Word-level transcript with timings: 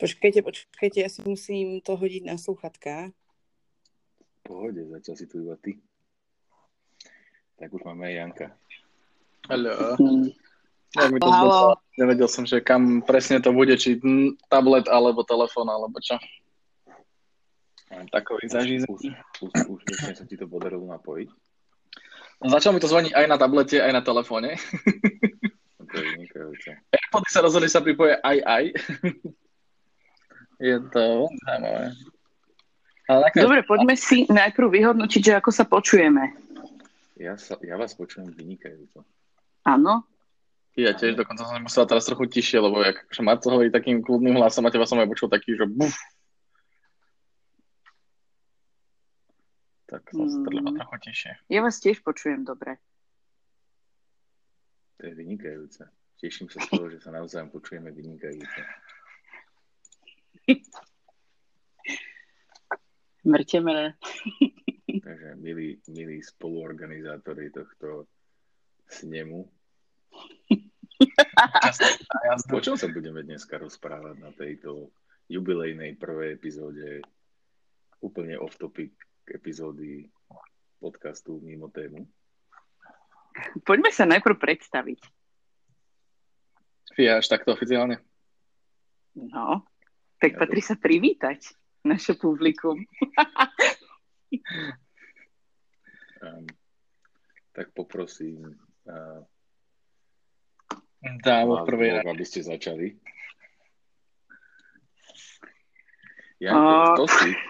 Počkajte, 0.00 0.40
počkajte, 0.40 0.98
ja 1.04 1.12
si 1.12 1.20
musím 1.20 1.84
to 1.84 1.92
hodiť 1.92 2.24
na 2.24 2.40
sluchatka. 2.40 3.12
Pohode, 4.40 4.88
zatiaľ 4.88 5.14
si 5.20 5.28
tu 5.28 5.44
iba 5.44 5.60
ty. 5.60 5.76
Tak 7.60 7.68
už 7.68 7.84
máme 7.84 8.08
aj 8.08 8.14
Janka. 8.16 8.46
Haló. 9.52 10.00
Ja 10.96 11.06
mi 11.12 11.20
to 11.20 11.28
zdopalo. 11.28 11.76
Nevedel 12.00 12.28
som, 12.32 12.48
že 12.48 12.64
kam 12.64 13.04
presne 13.04 13.44
to 13.44 13.52
bude, 13.52 13.76
či 13.76 14.00
tablet, 14.48 14.88
alebo 14.88 15.20
telefón, 15.20 15.68
alebo 15.68 16.00
čo. 16.00 16.16
Mám 17.92 18.08
takový 18.08 18.48
zažízen. 18.48 18.88
Už, 18.88 19.04
už, 19.44 19.52
už, 19.68 19.80
už 19.84 20.16
sa 20.16 20.24
ti 20.24 20.40
to 20.40 20.48
podarilo 20.48 20.88
napojiť. 20.88 21.28
No, 22.40 22.48
začal 22.48 22.72
mi 22.72 22.80
to 22.80 22.88
zvoniť 22.88 23.12
aj 23.12 23.26
na 23.28 23.36
tablete, 23.36 23.76
aj 23.76 23.92
na 23.92 24.00
telefóne. 24.00 24.56
To 25.76 25.92
je 25.92 26.06
vynikajúce. 26.16 26.70
Airpody 26.96 27.28
sa 27.28 27.44
rozhodli, 27.44 27.68
sa 27.68 27.84
pripoje 27.84 28.16
aj 28.16 28.38
aj. 28.48 28.64
Je 30.60 30.76
to 30.86 31.02
zaujímavé. 31.40 31.96
Ale 33.06 33.18
nakoniec- 33.22 33.42
Dobre, 33.42 33.60
poďme 33.64 33.94
si 33.96 34.22
najprv 34.24 34.68
vyhodnotiť, 34.70 35.22
že 35.22 35.32
ako 35.34 35.50
sa 35.50 35.64
počujeme. 35.64 36.36
Ja, 37.16 37.34
sa, 37.34 37.56
ja 37.58 37.74
vás 37.74 37.92
počujem 37.92 38.30
vynikajúco. 38.30 39.02
Áno? 39.62 40.04
Ja 40.72 40.92
tiež 40.92 41.12
dokonca 41.14 41.42
som 41.42 41.58
musel 41.58 41.84
teraz 41.84 42.06
trochu 42.06 42.30
tišie, 42.30 42.56
lebo 42.56 42.78
jak 42.78 43.02
že 43.04 43.20
Marco 43.20 43.48
hovorí 43.48 43.68
takým 43.68 43.98
kľudným 43.98 44.36
hlasom 44.36 44.62
a 44.62 44.70
teba 44.70 44.84
som 44.84 44.96
aj 44.96 45.08
počul 45.08 45.26
taký, 45.26 45.52
že 45.52 45.66
buf. 45.66 45.92
Tak 49.86 50.06
som 50.08 50.22
Mm. 50.22 50.76
trochu 50.76 50.96
tišie. 51.02 51.32
Ja 51.48 51.60
vás 51.60 51.76
tiež 51.76 51.98
počujem 52.00 52.46
dobre. 52.46 52.78
To 54.96 55.02
je 55.02 55.12
vynikajúce. 55.12 55.82
Teším 56.16 56.46
sa 56.46 56.60
z 56.60 56.68
toho, 56.68 56.86
že 56.86 57.00
sa 57.00 57.10
navzájom 57.10 57.50
počujeme 57.50 57.90
vynikajúce. 57.90 58.60
Mŕtemere. 63.30 63.94
Takže 65.06 65.38
milí, 65.38 65.78
milí 65.86 66.18
spoluorganizátori 66.18 67.54
tohto 67.54 68.10
snemu, 68.90 69.46
o 72.56 72.60
čom 72.60 72.74
sa 72.74 72.90
budeme 72.90 73.22
dneska 73.22 73.62
rozprávať 73.62 74.16
na 74.18 74.34
tejto 74.34 74.90
jubilejnej 75.30 75.94
prvej 75.94 76.34
epizóde 76.34 77.06
úplne 78.02 78.34
off-topic 78.34 78.98
epizódy 79.30 80.10
podcastu 80.82 81.38
Mimo 81.38 81.70
tému. 81.70 82.02
Poďme 83.62 83.94
sa 83.94 84.10
najprv 84.10 84.42
predstaviť. 84.42 85.00
Fia, 86.98 87.22
až 87.22 87.30
takto 87.30 87.54
oficiálne. 87.54 88.02
No, 89.14 89.69
tak 90.20 90.30
Ja 90.30 90.36
to- 90.36 90.40
patrí 90.44 90.60
sa 90.60 90.76
privítať 90.76 91.40
naše 91.82 92.12
publikum. 92.12 92.76
Um, 96.20 96.44
tak 97.50 97.72
poprosím 97.72 98.44
uh, 98.84 99.24
Dámo 101.24 101.64
rade. 101.64 102.12
aby 102.12 102.24
ste 102.28 102.44
začali. 102.44 103.00
A- 106.44 106.44
Janko, 106.44 106.76
kto 106.94 107.04
si? 107.08 107.30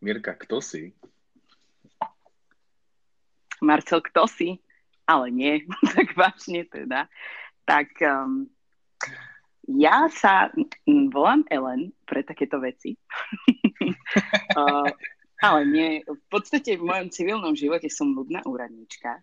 Mirka, 0.00 0.34
kto 0.38 0.60
si? 0.60 0.92
Marcel, 3.58 4.04
kto 4.04 4.28
si? 4.28 4.60
Ale 5.06 5.30
nie, 5.30 5.62
tak 5.94 6.14
vážne 6.18 6.66
teda. 6.66 7.06
Tak 7.66 7.94
um, 8.02 8.50
ja 9.66 10.06
sa 10.10 10.50
volám 10.86 11.42
Ellen 11.50 11.90
pre 12.06 12.22
takéto 12.22 12.62
veci. 12.62 12.94
uh, 14.58 14.90
ale 15.42 15.60
nie, 15.66 15.90
v 16.06 16.24
podstate 16.30 16.78
v 16.78 16.86
mojom 16.86 17.08
civilnom 17.10 17.54
živote 17.54 17.90
som 17.90 18.14
nudná 18.14 18.46
úradníčka, 18.46 19.20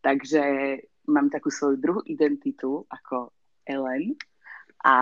takže 0.00 0.76
mám 1.08 1.28
takú 1.28 1.52
svoju 1.52 1.76
druhú 1.78 2.00
identitu 2.08 2.82
ako 2.90 3.30
Ellen 3.68 4.18
a 4.82 4.96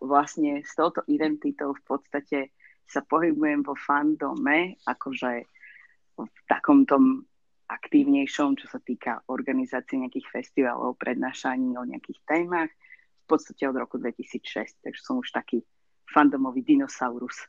vlastne 0.00 0.64
s 0.64 0.72
touto 0.72 1.04
identitou 1.04 1.76
v 1.76 1.82
podstate 1.84 2.38
sa 2.88 3.04
pohybujem 3.04 3.60
vo 3.60 3.76
fandome, 3.76 4.80
akože 4.88 5.44
v 6.16 6.38
takom 6.48 6.88
tom 6.88 7.28
aktívnejšom, 7.68 8.56
čo 8.56 8.66
sa 8.66 8.80
týka 8.80 9.20
organizácie 9.28 10.00
nejakých 10.00 10.28
festivalov, 10.32 10.96
prednášaní 10.96 11.76
o 11.76 11.84
nejakých 11.84 12.20
témach, 12.24 12.72
v 13.28 13.36
podstate 13.36 13.68
od 13.68 13.76
roku 13.76 14.00
2006, 14.00 14.80
takže 14.80 15.04
som 15.04 15.20
už 15.20 15.28
taký 15.36 15.60
fandomový 16.08 16.64
dinosaurus. 16.64 17.44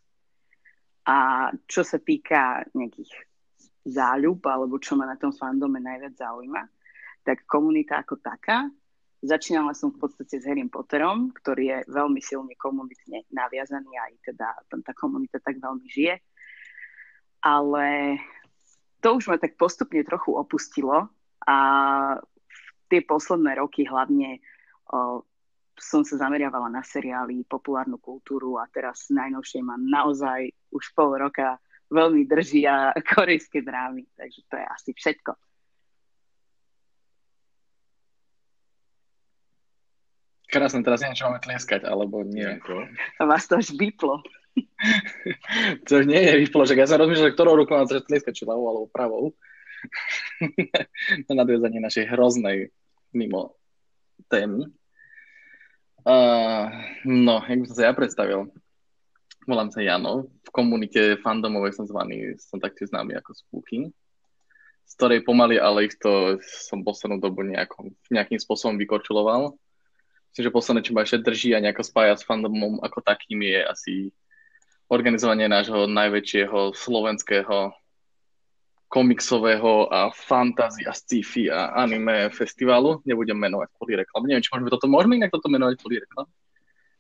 A 1.08 1.50
čo 1.64 1.88
sa 1.88 1.98
týka 2.04 2.68
nejakých 2.76 3.10
záľub, 3.88 4.44
alebo 4.44 4.76
čo 4.78 5.00
ma 5.00 5.08
na 5.08 5.16
tom 5.16 5.32
fandome 5.32 5.80
najviac 5.80 6.20
zaujíma, 6.20 6.68
tak 7.24 7.48
komunita 7.48 8.04
ako 8.04 8.20
taká, 8.20 8.68
začínala 9.24 9.76
som 9.76 9.92
v 9.92 10.00
podstate 10.00 10.40
s 10.40 10.48
Harry 10.48 10.64
Potterom, 10.68 11.32
ktorý 11.36 11.64
je 11.64 11.78
veľmi 11.92 12.22
silne 12.24 12.56
komunitne 12.56 13.28
naviazaný, 13.32 13.92
aj 13.96 14.14
teda 14.32 14.48
tam 14.72 14.80
tá 14.84 14.96
komunita 14.96 15.40
tak 15.44 15.60
veľmi 15.60 15.88
žije. 15.88 16.16
Ale 17.40 18.20
to 19.00 19.16
už 19.16 19.32
ma 19.32 19.38
tak 19.40 19.56
postupne 19.56 20.04
trochu 20.04 20.36
opustilo 20.36 21.08
a 21.48 21.58
v 22.48 22.60
tie 22.92 23.02
posledné 23.04 23.60
roky 23.60 23.88
hlavne 23.88 24.44
o, 24.92 25.24
som 25.80 26.04
sa 26.04 26.20
zameriavala 26.20 26.68
na 26.68 26.84
seriály, 26.84 27.48
populárnu 27.48 27.96
kultúru 27.98 28.60
a 28.60 28.68
teraz 28.68 29.08
najnovšie 29.08 29.64
ma 29.64 29.80
naozaj 29.80 30.52
už 30.76 30.86
pol 30.92 31.16
roka 31.16 31.56
veľmi 31.90 32.28
držia 32.28 32.94
korejské 33.16 33.64
drámy, 33.64 34.06
takže 34.20 34.42
to 34.46 34.56
je 34.60 34.66
asi 34.68 34.92
všetko. 34.94 35.32
Krásne, 40.50 40.82
teraz 40.82 41.06
neviem, 41.06 41.14
čo 41.14 41.30
máme 41.30 41.46
tlieskať, 41.46 41.86
alebo 41.86 42.26
nie. 42.26 42.58
Vás 43.22 43.46
to 43.46 43.62
až 43.62 43.70
vyplo. 43.78 44.26
To 45.88 46.02
nie 46.06 46.22
je 46.24 46.34
vyplo, 46.46 46.64
že 46.66 46.78
ja 46.78 46.88
sa 46.88 46.98
rozmýšľam, 46.98 47.32
že 47.32 47.36
ktorou 47.36 47.54
rukou 47.60 47.76
mám 47.76 47.90
tlieskať, 47.90 48.34
či 48.34 48.48
ľavou 48.48 48.66
alebo 48.70 48.88
pravou. 48.90 49.36
na 51.28 51.34
nadviazanie 51.44 51.80
našej 51.80 52.12
hroznej 52.12 52.72
mimo 53.16 53.56
témy. 54.28 54.68
Uh, 56.04 56.72
no, 57.06 57.44
jak 57.44 57.60
by 57.60 57.66
som 57.68 57.76
sa 57.76 57.84
ja 57.92 57.94
predstavil? 57.96 58.50
Volám 59.48 59.72
sa 59.74 59.84
Jano. 59.84 60.32
V 60.46 60.50
komunite 60.54 61.20
fandomovej 61.20 61.76
som 61.76 61.86
zvaný, 61.90 62.38
som 62.40 62.62
taktiež 62.62 62.94
známy 62.94 63.18
ako 63.20 63.36
Spooky, 63.36 63.90
z 64.86 64.94
ktorej 64.96 65.26
pomaly, 65.26 65.58
ale 65.58 65.90
ich 65.90 65.96
to 65.98 66.38
som 66.42 66.86
poslednú 66.86 67.22
dobu 67.22 67.46
nejako, 67.46 67.94
nejakým 68.14 68.40
spôsobom 68.40 68.78
vykorčuloval. 68.78 69.58
Myslím, 70.30 70.44
že 70.46 70.56
posledné, 70.56 70.82
čo 70.86 70.94
ma 70.94 71.02
ešte 71.02 71.26
drží 71.26 71.50
a 71.58 71.64
nejako 71.64 71.82
spája 71.82 72.14
s 72.14 72.26
fandomom 72.26 72.78
ako 72.86 73.02
takým 73.02 73.42
je 73.42 73.60
asi 73.66 73.94
organizovanie 74.90 75.46
nášho 75.46 75.86
najväčšieho 75.86 76.74
slovenského 76.74 77.72
komiksového 78.90 79.86
a 79.94 80.10
fantasy 80.10 80.82
a 80.90 80.94
sci-fi 80.98 81.54
a 81.54 81.78
anime 81.78 82.34
festivalu. 82.34 83.06
Nebudem 83.06 83.38
menovať 83.38 83.70
kvôli 83.78 83.94
reklame. 84.02 84.34
Neviem, 84.34 84.42
či 84.42 84.50
môžeme 84.50 84.74
toto, 84.74 84.90
môžeme 84.90 85.22
inak 85.22 85.30
toto 85.30 85.46
menovať 85.46 85.78
kvôli 85.78 86.02
reklame? 86.02 86.34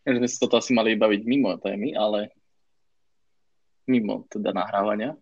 Neviem, 0.05 0.15
že 0.15 0.19
sme 0.21 0.29
si 0.29 0.37
toto 0.37 0.55
asi 0.61 0.71
mali 0.77 0.93
baviť 0.93 1.21
mimo 1.25 1.57
témy, 1.57 1.97
ale 1.97 2.29
mimo 3.89 4.29
teda 4.29 4.53
nahrávania. 4.53 5.17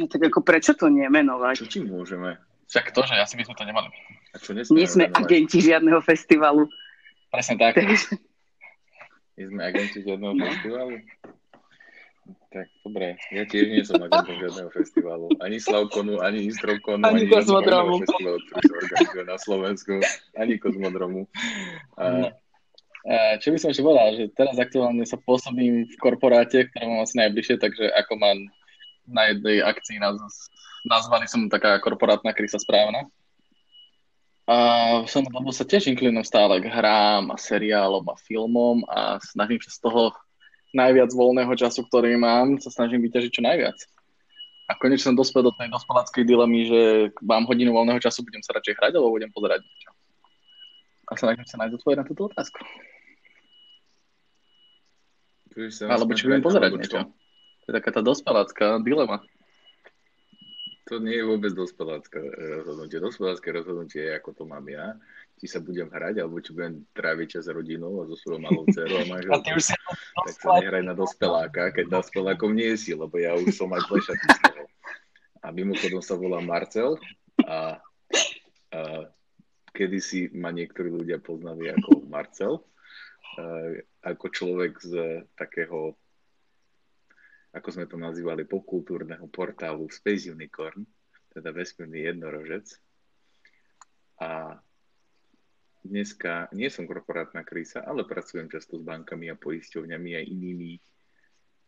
No 0.00 0.08
tak 0.08 0.24
ako 0.24 0.40
prečo 0.40 0.72
to 0.72 0.88
nemenovať? 0.88 1.60
Čo 1.60 1.68
ti 1.68 1.80
môžeme? 1.84 2.40
Však 2.72 2.96
to, 2.96 3.04
že 3.04 3.20
asi 3.20 3.36
by 3.36 3.44
sme 3.44 3.54
to 3.60 3.64
nemali. 3.68 3.88
A 4.32 4.36
čo 4.40 4.56
Nie 4.56 4.88
sme 4.88 5.04
venovať? 5.04 5.20
agenti 5.20 5.58
žiadneho 5.60 6.00
festivalu. 6.00 6.64
Presne 7.28 7.60
tak. 7.60 7.76
Takže 7.76 8.16
Nie 9.36 9.44
sme 9.52 9.60
agenti 9.68 9.98
žiadneho 10.00 10.32
festivalu? 10.32 10.96
Tak, 12.50 12.66
dobre. 12.82 13.14
Ja 13.30 13.46
tiež 13.46 13.66
nie 13.70 13.82
som 13.86 14.02
agentom 14.02 14.34
žiadneho 14.34 14.70
festivalu. 14.74 15.30
Ani 15.38 15.62
Slavkonu, 15.62 16.18
ani 16.18 16.50
Istrovkonu, 16.50 17.06
Ani 17.06 17.26
ani, 17.26 17.30
Kozmodromu. 17.30 18.02
festivalu, 18.02 18.38
ktorý 18.42 18.62
sa 18.66 18.74
organizuje 18.74 19.24
na 19.24 19.36
Slovensku, 19.38 19.94
ani 20.34 20.54
Kozmodromu. 20.58 21.30
No. 21.96 22.28
A, 23.06 23.38
Čo 23.40 23.54
by 23.54 23.56
som 23.56 23.70
ešte 23.72 23.86
povedal, 23.86 24.08
že 24.18 24.24
teraz 24.34 24.56
aktuálne 24.58 25.06
sa 25.08 25.16
pôsobím 25.16 25.88
v 25.88 25.96
korporáte, 25.96 26.68
ktoré 26.68 26.84
mám 26.84 27.06
asi 27.06 27.16
najbližšie, 27.22 27.56
takže 27.56 27.88
ako 27.96 28.12
mám 28.18 28.38
na 29.08 29.32
jednej 29.32 29.64
akcii 29.64 29.96
naz, 29.96 30.20
nazvali 30.84 31.24
som 31.30 31.48
taká 31.48 31.80
korporátna 31.80 32.36
krysa 32.36 32.60
správna. 32.60 33.08
A 34.50 34.56
som 35.06 35.22
dobu 35.22 35.54
sa 35.54 35.62
tiež 35.62 35.86
inklinujem 35.86 36.26
stále 36.26 36.58
k 36.58 36.66
hrám 36.66 37.30
a 37.30 37.38
seriálom 37.38 38.02
a 38.10 38.18
filmom 38.18 38.82
a 38.90 39.22
snažím 39.22 39.62
sa 39.62 39.70
z 39.70 39.78
toho 39.78 40.10
najviac 40.70 41.10
voľného 41.10 41.52
času, 41.56 41.86
ktorý 41.86 42.14
mám, 42.16 42.58
sa 42.62 42.70
snažím 42.70 43.02
vyťažiť 43.04 43.30
čo 43.30 43.42
najviac. 43.42 43.78
A 44.70 44.78
konečne 44.78 45.10
som 45.10 45.18
dospel 45.18 45.42
do 45.42 45.50
tej 45.50 45.66
dospeláckej 45.66 46.22
dilemy, 46.22 46.60
že 46.70 46.80
mám 47.26 47.42
hodinu 47.50 47.74
voľného 47.74 47.98
času, 47.98 48.22
budem 48.22 48.38
sa 48.38 48.54
radšej 48.54 48.78
hrať, 48.78 48.92
alebo 48.94 49.18
budem 49.18 49.30
pozerať 49.34 49.66
niečo. 49.66 49.90
A 51.10 51.18
sa 51.18 51.26
snažím 51.26 51.46
sa 51.50 51.58
nájsť 51.58 51.74
odpoveď 51.74 51.96
na 51.98 52.06
túto 52.06 52.22
otázku. 52.30 52.62
Alebo 55.90 56.14
či 56.14 56.30
budem 56.30 56.44
pozerať 56.46 56.70
niečo. 56.78 56.98
To 57.10 57.66
je 57.66 57.74
taká 57.74 57.90
tá 57.90 58.02
dospelácká 58.02 58.78
dilema. 58.78 59.18
To 60.86 61.02
nie 61.02 61.18
je 61.18 61.26
vôbec 61.26 61.50
dospelácké 61.54 62.18
rozhodnutie. 62.62 62.98
Dospelácké 63.02 63.48
rozhodnutie 63.50 64.02
je, 64.06 64.12
ako 64.14 64.30
to 64.38 64.42
mám 64.46 64.66
ja. 64.70 64.94
Či 65.40 65.46
sa 65.48 65.60
budem 65.64 65.88
hrať, 65.88 66.20
alebo 66.20 66.36
či 66.44 66.52
budem 66.52 66.84
tráviť 66.92 67.40
čas 67.40 67.48
s 67.48 67.52
rodinou 67.52 68.04
a 68.04 68.08
so 68.08 68.12
svojou 68.12 68.44
malou 68.44 68.68
dcerou 68.72 69.00
a 69.00 69.08
manželkou. 69.08 69.56
tak 70.28 70.36
sa 70.36 70.60
nehraj 70.60 70.84
na 70.84 70.92
dospeláka, 70.92 71.72
keď 71.72 71.88
dospelákom 71.88 72.52
nie 72.52 72.76
si, 72.76 72.92
lebo 72.92 73.16
ja 73.16 73.32
už 73.32 73.56
som 73.56 73.72
aj 73.72 73.80
plešatý 73.88 74.26
z 74.28 74.38
toho. 74.44 74.64
A 75.40 75.46
mimochodom 75.48 76.04
sa 76.04 76.20
volá 76.20 76.44
Marcel 76.44 77.00
a, 77.48 77.80
a 78.76 78.80
kedysi 79.72 80.28
ma 80.36 80.52
niektorí 80.52 80.92
ľudia 80.92 81.16
poznali 81.24 81.72
ako 81.72 82.04
Marcel, 82.04 82.60
a, 83.40 83.80
ako 84.04 84.26
človek 84.28 84.76
z 84.76 85.24
takého 85.40 85.96
ako 87.50 87.68
sme 87.74 87.86
to 87.90 87.98
nazývali, 87.98 88.46
popkultúrneho 88.46 89.26
portálu 89.26 89.90
Space 89.90 90.30
Unicorn, 90.30 90.86
teda 91.34 91.50
vesmírny 91.50 92.06
jednorožec. 92.06 92.78
A 94.22 94.54
dneska 95.84 96.48
nie 96.52 96.68
som 96.68 96.84
korporátna 96.84 97.44
krísa, 97.44 97.84
ale 97.84 98.04
pracujem 98.04 98.48
často 98.52 98.76
s 98.76 98.84
bankami 98.84 99.32
a 99.32 99.40
poisťovňami 99.40 100.10
a 100.16 100.20
inými 100.24 100.76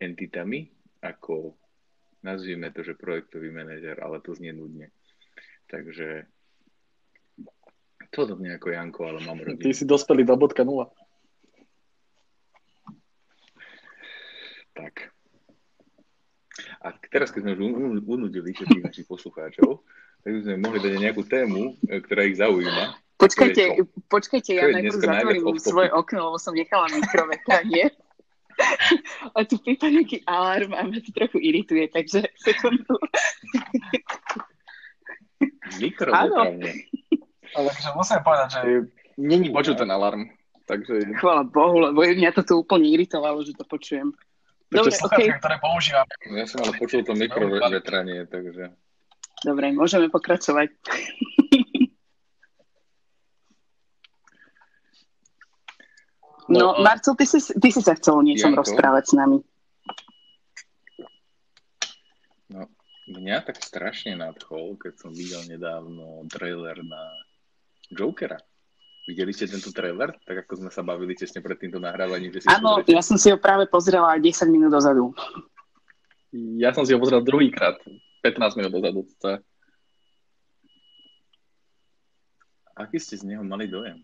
entitami, 0.00 0.68
ako 1.02 1.56
nazvime 2.22 2.70
to, 2.70 2.86
že 2.86 2.98
projektový 2.98 3.50
manažer, 3.50 3.98
ale 3.98 4.22
to 4.22 4.34
znie 4.34 4.54
nudne. 4.54 4.90
Takže 5.66 6.26
to 8.12 8.28
nejako 8.36 8.68
Janko, 8.70 9.08
ale 9.08 9.24
mám 9.24 9.40
rodinu. 9.40 9.62
Ty 9.64 9.72
si 9.72 9.84
dospelý 9.88 10.28
2.0. 10.28 10.68
Tak. 14.72 14.94
A 16.82 16.88
teraz, 17.08 17.32
keď 17.32 17.40
sme 17.46 17.52
už 17.56 18.04
unudili 18.04 18.52
všetkých 18.52 18.84
našich 18.84 19.06
poslucháčov, 19.08 19.80
tak 20.22 20.30
by 20.30 20.40
sme 20.44 20.56
mohli 20.60 20.78
dať 20.78 20.92
nejakú 20.98 21.22
tému, 21.26 21.74
e, 21.88 21.98
ktorá 22.04 22.22
ich 22.26 22.38
zaujíma. 22.38 22.94
Počkajte, 23.22 23.86
počkajte, 24.10 24.50
ja 24.50 24.66
najprv 24.66 24.98
zatvorím 24.98 25.44
svoje 25.62 25.94
okno, 25.94 26.34
lebo 26.34 26.38
som 26.42 26.58
nechala 26.58 26.90
mikrovekanie. 26.90 27.94
A 29.32 29.46
tu 29.46 29.62
pípa 29.62 29.86
nejaký 29.88 30.26
alarm 30.26 30.74
a 30.74 30.82
ma 30.82 30.98
to 30.98 31.14
trochu 31.14 31.38
irituje, 31.38 31.86
takže 31.86 32.26
sekundu. 32.42 32.98
Mikrovekanie. 35.78 36.90
Ale 37.54 37.68
že 37.78 37.90
musím 37.94 38.20
povedať, 38.26 38.48
že 38.58 38.60
není 39.16 39.54
počuť 39.54 39.86
ten 39.86 39.90
alarm. 39.94 40.26
Takže... 40.66 41.14
Chvala 41.18 41.46
Bohu, 41.46 41.78
lebo 41.78 42.02
mňa 42.02 42.30
to 42.34 42.42
tu 42.42 42.52
úplne 42.58 42.86
iritovalo, 42.90 43.42
že 43.46 43.54
to 43.54 43.66
počujem. 43.66 44.14
Dobre, 44.72 44.94
okay. 44.94 45.28
ktoré 45.36 45.56
používam. 45.60 46.08
Ja 46.32 46.48
som 46.48 46.64
ale 46.64 46.72
počul 46.80 47.04
to 47.04 47.12
mikrovetranie, 47.12 48.24
takže... 48.24 48.72
Dobre, 49.44 49.74
môžeme 49.74 50.08
pokračovať. 50.08 50.70
No, 56.48 56.58
no 56.58 56.82
Marcel, 56.82 57.14
ty 57.14 57.26
si, 57.26 57.38
ty 57.38 57.68
si 57.70 57.80
sa 57.82 57.94
chcel 57.94 58.18
o 58.18 58.22
niečom 58.24 58.50
Janko? 58.50 58.66
rozprávať 58.66 59.04
s 59.10 59.14
nami. 59.14 59.38
No, 62.50 62.66
mňa 63.14 63.46
tak 63.46 63.62
strašne 63.62 64.18
nadchol, 64.18 64.74
keď 64.80 64.94
som 64.98 65.10
videl 65.14 65.42
nedávno 65.46 66.26
trailer 66.26 66.82
na 66.82 67.02
Jokera. 67.94 68.40
Videli 69.02 69.34
ste 69.34 69.50
tento 69.50 69.74
trailer, 69.74 70.14
tak 70.22 70.46
ako 70.46 70.62
sme 70.62 70.70
sa 70.70 70.86
bavili 70.86 71.18
tesne 71.18 71.42
pred 71.42 71.58
týmto 71.58 71.82
nahrávaním? 71.82 72.30
Áno, 72.46 72.86
ja 72.86 73.02
som 73.02 73.18
si 73.18 73.34
ho 73.34 73.38
práve 73.38 73.66
pozrela 73.66 74.14
10 74.14 74.46
minút 74.46 74.70
dozadu. 74.70 75.10
Ja 76.32 76.70
som 76.70 76.86
si 76.86 76.94
ho 76.94 77.02
pozrel 77.02 77.18
druhýkrát, 77.26 77.82
15 78.22 78.58
minút 78.62 78.72
dozadu. 78.78 79.02
Aký 82.78 83.02
ste 83.02 83.18
z 83.18 83.26
neho 83.26 83.42
mali 83.42 83.66
dojem? 83.66 84.00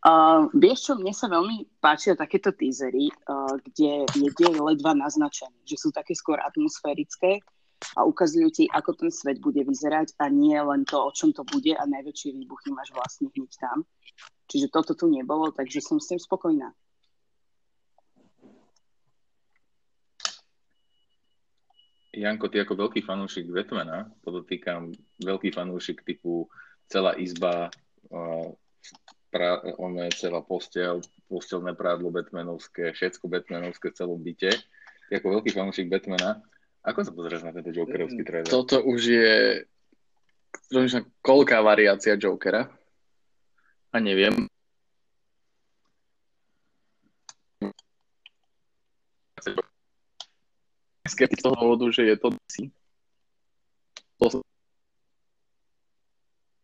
Uh, 0.00 0.48
vieš 0.56 0.88
čo, 0.88 0.92
mne 0.96 1.12
sa 1.12 1.28
veľmi 1.28 1.76
páčia 1.76 2.16
takéto 2.16 2.56
teasery, 2.56 3.12
uh, 3.12 3.52
kde 3.60 4.08
je 4.16 4.28
dej 4.32 4.56
ledva 4.56 4.96
naznačený, 4.96 5.60
že 5.68 5.76
sú 5.76 5.92
také 5.92 6.16
skôr 6.16 6.40
atmosférické 6.40 7.44
a 8.00 8.08
ukazujú 8.08 8.48
ti, 8.48 8.64
ako 8.72 8.96
ten 8.96 9.10
svet 9.12 9.44
bude 9.44 9.60
vyzerať 9.60 10.16
a 10.16 10.32
nie 10.32 10.56
len 10.56 10.88
to, 10.88 10.96
o 10.96 11.12
čom 11.12 11.36
to 11.36 11.44
bude 11.44 11.76
a 11.76 11.84
najväčšie 11.84 12.32
výbuchy 12.32 12.72
máš 12.72 12.96
vlastne 12.96 13.28
hneď 13.36 13.52
tam. 13.60 13.84
Čiže 14.48 14.72
toto 14.72 14.96
tu 14.96 15.04
nebolo, 15.12 15.52
takže 15.52 15.84
som 15.84 16.00
s 16.00 16.08
tým 16.08 16.20
spokojná. 16.20 16.72
Janko, 22.10 22.48
ty 22.48 22.58
ako 22.58 22.88
veľký 22.88 23.06
fanúšik 23.06 23.52
Batmana, 23.52 24.08
podotýkam 24.24 24.90
veľký 25.22 25.54
fanúšik 25.54 26.02
typu 26.02 26.50
celá 26.90 27.14
izba, 27.20 27.70
uh, 28.10 28.50
pra, 29.30 29.62
on 29.78 29.94
je 30.04 30.10
celá 30.26 30.42
postel, 30.42 31.00
postelné 31.30 31.72
prádlo 31.78 32.10
Batmanovské, 32.10 32.92
všetko 32.92 33.30
Batmanovské 33.30 33.94
v 33.94 33.96
celom 33.96 34.18
byte. 34.18 34.50
Ako 35.10 35.38
veľký 35.38 35.50
fanúšik 35.54 35.90
Batmana, 35.90 36.42
ako 36.86 36.98
sa 37.02 37.12
pozrieš 37.14 37.42
na 37.46 37.54
tento 37.54 37.74
Jokerovský 37.74 38.22
trailer? 38.26 38.50
Toto 38.50 38.82
už 38.82 39.00
je 39.04 39.36
koľká 41.20 41.60
variácia 41.60 42.16
Jokera. 42.18 42.70
A 43.90 43.96
neviem. 43.98 44.46
Skeptik 51.10 51.42
toho 51.42 51.58
dôvodu, 51.58 51.90
že 51.90 52.06
je 52.06 52.16
to 52.16 52.28
DC. 52.30 52.70
To 54.22 54.26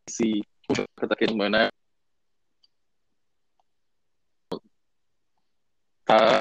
si 0.06 0.40
také 0.96 1.26
moje 1.34 1.50
naj... 1.50 1.66
Tá... 6.06 6.40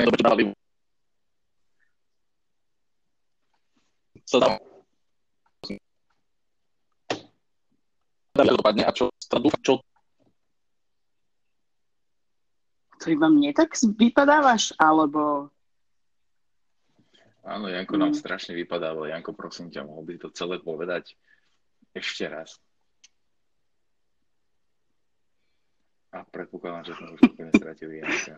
Dobre, 0.00 0.20
dali 0.20 0.44
sa 4.30 4.38
tam 4.38 4.54
dopadne 8.38 8.86
a 8.86 8.94
čo 8.94 9.10
čo 9.60 9.82
to 13.00 13.06
iba 13.08 13.32
mne 13.32 13.56
tak 13.56 13.72
vypadávaš, 13.96 14.76
alebo... 14.76 15.48
Áno, 17.40 17.72
Janko 17.72 17.96
nám 17.96 18.12
mm. 18.12 18.20
strašne 18.20 18.52
vypadával. 18.52 19.08
Janko, 19.08 19.32
prosím 19.32 19.72
ťa, 19.72 19.88
mohol 19.88 20.04
by 20.04 20.20
to 20.20 20.28
celé 20.36 20.60
povedať 20.60 21.16
ešte 21.96 22.28
raz. 22.28 22.60
A 26.10 26.26
predpokladám, 26.26 26.90
že 26.90 26.94
sme 26.98 27.14
už 27.14 27.20
úplne 27.22 27.50
stratili 27.54 28.02
Janka. 28.02 28.34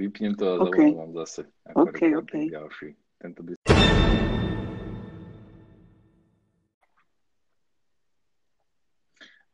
Vypnem 0.00 0.32
to 0.38 0.46
a 0.48 0.54
okay. 0.64 0.96
zavolám 0.96 1.12
zase. 1.26 1.42
Ako 1.66 1.92
okay, 1.92 2.10
okay. 2.16 2.44
Ďalší. 2.48 2.88
Tento 3.20 3.44
by... 3.44 3.52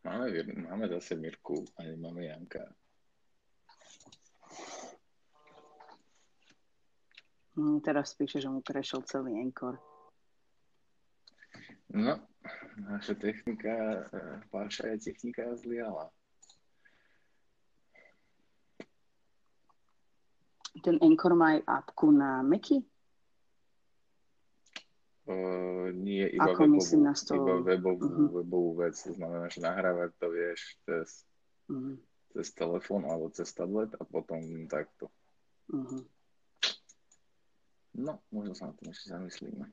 Máme, 0.06 0.26
máme 0.71 0.85
zase 0.87 1.18
Mirku 1.18 1.66
a 1.75 1.83
nemáme 1.83 2.30
Janka. 2.30 2.62
Mm, 7.59 7.80
teraz 7.80 8.14
píše, 8.14 8.38
že 8.38 8.47
mu 8.47 8.62
prešiel 8.62 9.02
celý 9.02 9.40
enkor. 9.40 9.96
No, 11.88 12.19
naša 12.76 13.14
technika, 13.14 14.07
páša 14.50 14.95
je 14.95 15.11
technika 15.11 15.55
zliala. 15.57 16.11
ten 20.87 21.00
Anchor 21.00 21.33
má 21.37 21.57
aj 21.57 21.61
apku 21.66 22.12
na 22.12 22.45
Macy? 22.45 22.85
Uh, 25.26 25.90
nie, 25.90 26.23
iba 26.31 26.55
Ako 26.55 26.71
webovú, 26.71 26.78
myslím 26.78 27.02
na 27.02 27.14
stole? 27.19 27.43
iba 27.43 27.55
webovú, 27.59 28.07
uh-huh. 28.07 28.31
webovú 28.43 28.71
vec. 28.78 28.95
To 28.95 29.11
znamená, 29.11 29.50
že 29.50 29.59
nahrávať 29.59 30.11
to 30.23 30.26
vieš 30.31 30.61
cez, 30.87 31.26
uh-huh. 31.66 31.99
cez 32.31 32.47
telefón 32.55 33.02
alebo 33.11 33.26
cez 33.35 33.50
tablet 33.50 33.90
a 33.99 34.07
potom 34.07 34.38
takto. 34.71 35.11
Uh-huh. 35.75 36.07
No, 37.99 38.23
možno 38.31 38.55
sa 38.55 38.71
na 38.71 38.78
tom 38.78 38.95
ešte 38.95 39.11
zamyslíme. 39.11 39.66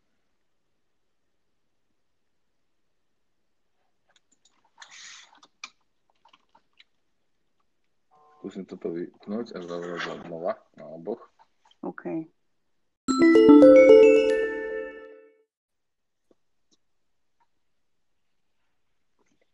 Skúsim 8.43 8.67
toto 8.67 8.91
vypnúť 8.91 9.55
a 9.55 9.63
zavrať 9.63 10.19
znova 10.27 10.59
na 10.75 10.83
oboch. 10.83 11.31
OK. 11.79 12.27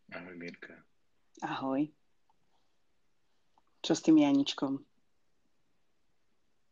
Ahoj, 0.10 0.34
Mirka. 0.42 0.74
Ahoj. 1.46 1.86
Čo 3.86 3.94
s 3.94 4.02
tým 4.02 4.26
Janičkom? 4.26 4.82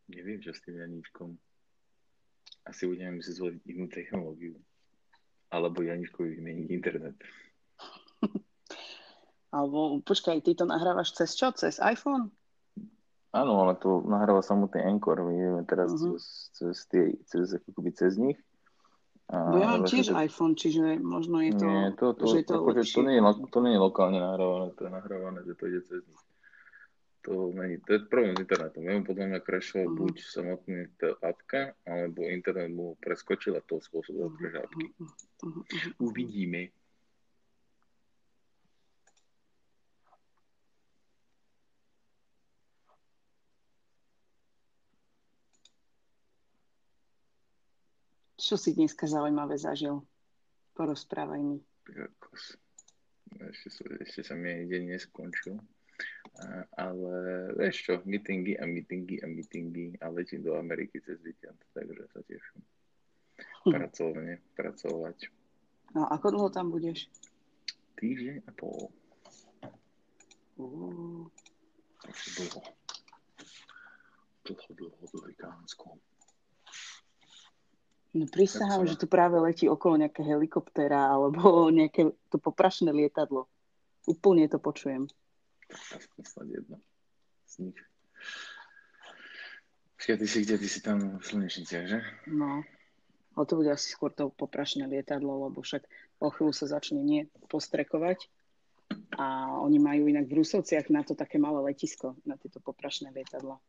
Neviem, 0.09 0.41
čo 0.41 0.57
s 0.57 0.65
tým 0.65 0.81
Janičkom. 0.81 1.38
Asi 2.65 2.89
budeme 2.89 3.21
si 3.21 3.29
zvoliť 3.29 3.62
inú 3.69 3.93
technológiu. 3.93 4.57
Alebo 5.53 5.86
Janičkovi 5.86 6.33
vymeniť 6.41 6.67
internet. 6.74 7.21
Alebo 9.48 10.04
počkaj, 10.04 10.44
ty 10.44 10.54
to 10.54 10.68
nahrávaš 10.68 11.16
cez 11.16 11.32
čo? 11.34 11.56
Cez 11.56 11.80
iPhone? 11.80 12.32
Áno, 13.32 13.63
ale 13.63 13.80
to 13.80 14.04
nahráva 14.04 14.44
samotný 14.44 14.84
Anchor. 14.84 15.24
My 15.24 15.34
ideme 15.36 15.63
teraz 15.68 15.92
uh-huh. 15.94 16.16
cez, 16.16 16.51
cez, 16.56 16.75
tie, 16.89 17.04
cez, 17.27 17.56
akoby 17.56 17.92
cez 17.96 18.16
nich. 18.18 18.39
A, 19.27 19.51
Bo 19.51 19.60
ja 19.60 19.68
mám 19.75 19.84
tiež 19.84 20.12
to... 20.12 20.16
iPhone, 20.16 20.56
čiže 20.56 21.04
možno 21.04 21.44
je 21.44 21.51
to, 21.51 21.68
nie, 21.68 21.92
to, 22.00 22.16
to, 22.16 22.24
že 22.32 22.38
je 22.42 22.46
to 22.48 22.63
akože 22.63 22.84
to, 22.88 23.04
nie 23.04 23.20
je, 23.20 23.22
to 23.51 23.60
nie 23.60 23.74
je 23.75 23.82
lokálne 23.84 24.20
nahrávané, 24.24 24.72
to 24.72 24.82
je 24.88 24.92
nahrávané, 24.92 25.39
že 25.44 25.54
to 25.60 25.63
ide 25.68 25.82
cez 25.84 26.01
nich. 26.08 26.24
To, 27.27 27.51
není, 27.51 27.75
to 27.84 28.00
je 28.00 28.00
problém 28.08 28.39
s 28.39 28.48
internetom. 28.48 28.88
Ja 28.88 28.96
mu 28.96 29.04
podľa 29.04 29.25
mňa 29.27 29.39
crashol 29.44 29.84
uh-huh. 29.84 30.00
buď 30.00 30.16
samotný 30.24 30.75
apka, 31.20 31.75
alebo 31.84 32.24
internet 32.24 32.72
mu 32.72 32.96
preskočil 33.04 33.60
a 33.60 33.62
to 33.68 33.84
spôsobil 33.84 34.32
uh-huh. 34.32 34.39
crash 34.39 34.63
apky. 34.63 34.88
Uh-huh. 34.96 35.63
Uvidíme. 36.00 36.72
Čo 48.48 48.56
si 48.56 48.72
dneska 48.72 49.04
zaujímavé 49.04 49.60
zažil? 49.60 50.08
Porozprávaj 50.72 51.44
mi. 51.44 51.60
Ešte, 53.44 53.84
ešte 54.00 54.24
sa 54.24 54.39
mi 54.39 54.63
deň 54.72 54.96
neskončil. 54.96 55.60
A, 56.39 56.63
ale 56.80 57.12
vieš 57.60 57.75
čo, 57.84 57.94
meetingy 58.08 58.56
a 58.56 58.63
meetingy 58.63 59.20
a 59.20 59.27
meetingy 59.27 60.00
a 60.00 60.08
letím 60.08 60.48
do 60.48 60.56
Ameriky 60.56 61.04
cez 61.04 61.20
víkend, 61.20 61.60
takže 61.75 62.08
sa 62.08 62.24
teším. 62.24 62.63
Hm. 63.68 63.72
Pracovne, 63.75 64.34
pracovať. 64.56 65.27
No 65.92 66.08
ako 66.08 66.27
dlho 66.32 66.48
tam 66.48 66.72
budeš? 66.72 67.12
Týždeň 68.00 68.48
a 68.48 68.51
pol. 68.56 68.88
Uh. 70.56 71.27
Takže 72.00 72.48
dlho. 72.48 72.62
Dlho, 74.48 74.72
dlho, 74.72 75.04
dlho, 75.04 75.27
No 78.16 78.24
prisahám, 78.30 78.88
že 78.88 78.96
tu 78.96 79.06
práve 79.06 79.36
letí 79.40 79.68
okolo 79.68 80.00
nejaká 80.00 80.24
helikoptéra 80.24 81.12
alebo 81.12 81.40
nejaké 81.80 82.12
to 82.32 82.38
poprašné 82.40 82.92
lietadlo. 82.96 83.48
Úplne 84.08 84.48
to 84.48 84.60
počujem. 84.60 85.12
Snad 86.24 86.48
jedno 86.48 86.80
z 87.48 87.54
nich. 87.60 87.80
Počkaj, 89.98 90.18
ty 90.22 90.28
si 90.30 90.38
kde? 90.46 90.56
Ty 90.62 90.68
si 90.70 90.80
tam 90.80 90.98
v 91.18 91.24
Slnečniciach, 91.26 91.86
že? 91.90 92.00
No. 92.30 92.62
Ale 93.34 93.46
to 93.46 93.58
bude 93.58 93.70
asi 93.70 93.90
skôr 93.94 94.14
to 94.14 94.30
poprašné 94.34 94.86
lietadlo, 94.90 95.50
lebo 95.50 95.62
však 95.62 95.86
o 96.22 96.30
chvíľu 96.30 96.54
sa 96.54 96.70
začne 96.70 97.02
nie 97.02 97.30
postrekovať. 97.50 98.30
A 99.18 99.58
oni 99.62 99.78
majú 99.82 100.08
inak 100.08 100.30
v 100.30 100.42
Rusovciach 100.42 100.88
na 100.94 101.04
to 101.04 101.18
také 101.18 101.42
malé 101.42 101.74
letisko, 101.74 102.16
na 102.24 102.40
tieto 102.40 102.64
poprašné 102.64 103.12
lietadla. 103.12 103.60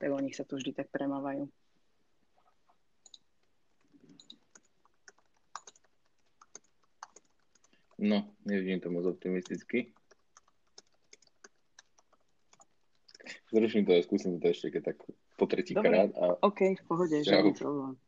Tak 0.00 0.08
o 0.08 0.18
nich 0.20 0.34
sa 0.34 0.44
tu 0.44 0.56
vždy 0.56 0.74
tak 0.74 0.88
premávajú. 0.90 1.46
No, 7.98 8.34
nevidím 8.44 8.80
to 8.80 8.90
moc 8.90 9.06
optimisticky. 9.06 9.92
Zruším 13.52 13.86
to 13.86 13.92
a 13.92 14.02
skúsim 14.02 14.40
to 14.40 14.48
ešte 14.48 14.70
keď 14.70 14.82
tak 14.94 14.96
po 15.34 15.46
tretí 15.50 15.74
krát. 15.74 16.14
A... 16.14 16.38
OK, 16.46 16.78
v 16.78 16.84
pohode, 16.86 17.16
žiadny 17.24 17.52
problém. 17.58 17.98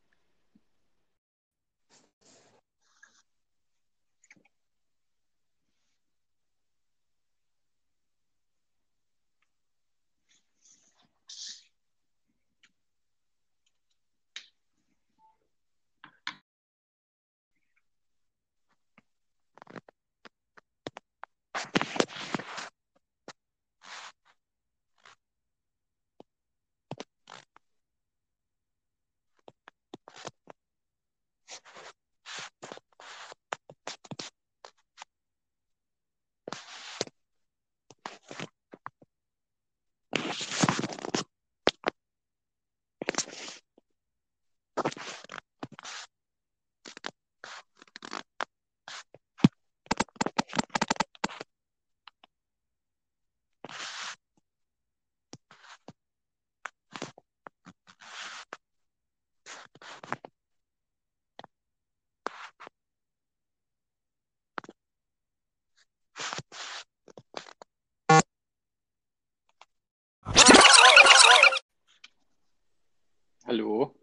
Hallo? 73.50 73.98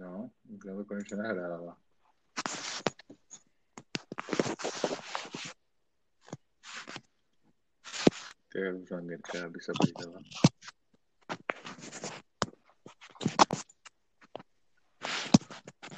No, 0.00 0.32
To 8.54 8.62
je 8.62 8.70
už 8.70 8.88
len 8.94 9.04
Mirka, 9.04 9.50
aby 9.50 9.58
sa 9.58 9.74
pridala. 9.74 10.22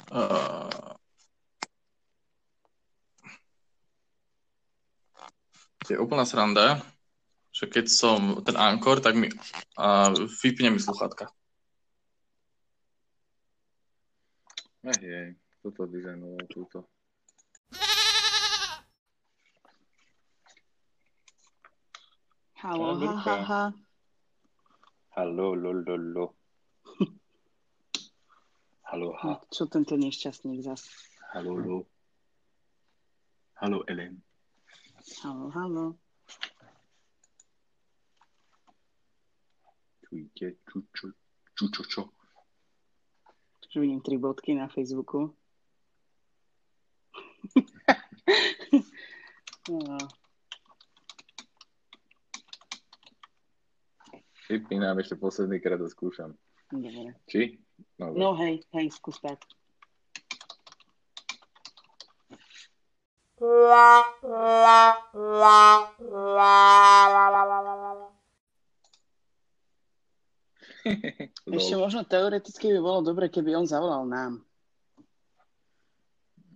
Uh, 0.09 0.97
je 5.85 5.95
úplná 6.01 6.25
sranda, 6.25 6.81
že 7.53 7.69
keď 7.69 7.85
som 7.87 8.41
ten 8.41 8.57
Ankor, 8.57 8.99
tak 8.99 9.15
mi 9.15 9.29
uh, 9.29 10.11
vypne 10.41 10.73
mi 10.73 10.81
sluchátka. 10.81 11.29
Toto 15.77 15.93
dizajnoval 15.93 16.45
túto. 16.49 16.89
Halo, 22.57 22.97
ha, 22.97 23.13
ha, 23.21 23.35
ha. 23.45 23.63
Halo, 25.13 25.53
lo, 25.53 25.71
lo, 25.77 25.95
lo. 25.95 26.25
Halo, 28.89 29.13
ha. 29.21 29.37
Čo 29.53 29.69
tento 29.69 29.93
nešťastník 29.93 30.65
zas? 30.65 30.89
Halo, 31.37 31.53
lo. 31.61 31.85
Halo, 33.61 33.85
Ellen. 33.85 34.17
Halo, 35.21 35.53
halo. 35.53 35.85
Čujte, 40.09 40.57
ču, 40.65 40.81
ču, 40.89 41.13
ču, 41.53 41.65
čo, 41.69 41.81
čo. 41.85 42.01
Že 43.69 43.77
vidím 43.85 44.01
tri 44.01 44.17
bodky 44.17 44.57
na 44.57 44.65
Facebooku. 44.65 45.37
No. 49.69 49.97
Vypínam 54.47 54.95
ešte 55.03 55.19
posledný 55.19 55.59
krát 55.59 55.81
a 55.83 55.87
skúšam. 55.91 56.31
Dobre. 56.71 57.15
Či? 57.27 57.59
No, 57.99 58.15
no 58.15 58.29
hej, 58.39 58.63
hej, 58.71 58.87
skús 58.95 59.19
tak. 59.19 59.39
La, 63.37 64.01
la, 64.23 64.97
la, 65.13 65.93
la, 66.01 66.55
la, 67.11 67.25
la, 67.29 67.59
la, 67.61 67.91
la. 67.93 68.09
Ešte 71.45 71.75
možno 71.75 72.01
teoreticky 72.07 72.71
by 72.73 72.79
bolo 72.81 72.99
dobre, 73.03 73.27
keby 73.27 73.53
on 73.53 73.67
zavolal 73.67 74.07
nám. 74.07 74.41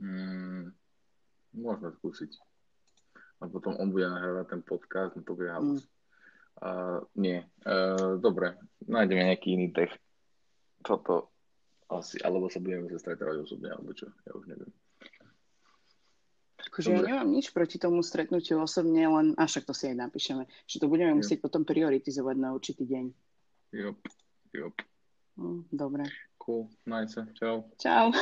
Mm, 0.01 0.50
môžeme 1.55 1.91
skúsiť. 1.99 2.31
A 3.41 3.49
potom 3.49 3.73
on 3.81 3.89
bude 3.89 4.05
nahrávať 4.05 4.53
ten 4.53 4.61
podcast, 4.61 5.17
no 5.17 5.25
to 5.25 5.33
bude 5.33 5.49
halus. 5.49 5.81
Mm. 5.81 5.89
Uh, 6.61 6.99
nie. 7.17 7.41
Uh, 7.65 8.21
dobre, 8.21 8.53
nájdeme 8.85 9.33
nejaký 9.33 9.57
iný 9.57 9.73
tech. 9.73 9.89
Toto 10.85 11.33
asi, 11.89 12.21
alebo 12.23 12.47
sa 12.47 12.63
budeme 12.63 12.87
sa 12.93 13.01
stretávať 13.01 13.43
osobne, 13.43 13.73
alebo 13.73 13.91
čo, 13.91 14.07
ja 14.07 14.31
už 14.37 14.45
neviem. 14.47 14.71
Akože 16.71 16.93
ja 16.93 17.03
nemám 17.03 17.27
nič 17.27 17.51
proti 17.51 17.75
tomu 17.81 17.99
stretnutiu 17.99 18.63
osobne, 18.63 19.03
len, 19.03 19.35
a 19.35 19.43
však 19.43 19.67
to 19.67 19.75
si 19.75 19.91
aj 19.91 20.07
napíšeme, 20.07 20.47
že 20.69 20.79
to 20.79 20.87
budeme 20.87 21.19
musieť 21.19 21.43
potom 21.43 21.67
prioritizovať 21.67 22.35
na 22.39 22.55
určitý 22.55 22.87
deň. 22.87 23.11
Jop, 23.75 23.99
jop. 24.55 24.75
Mm, 25.35 25.67
dobre. 25.73 26.07
Cool, 26.39 26.71
nice, 26.87 27.27
čau. 27.35 27.67
Čau. 27.75 28.15